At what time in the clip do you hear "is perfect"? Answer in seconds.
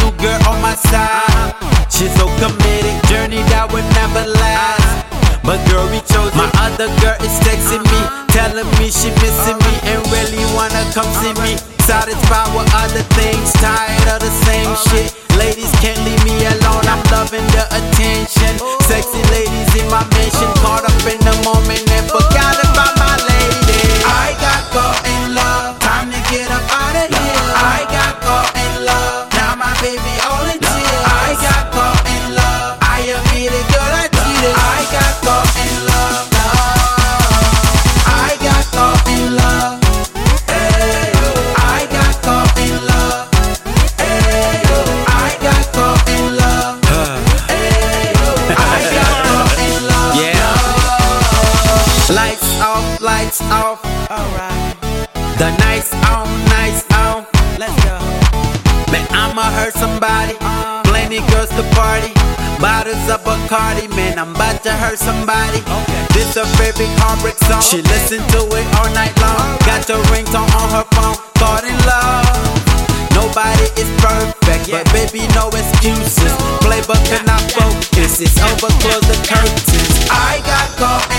73.78-74.70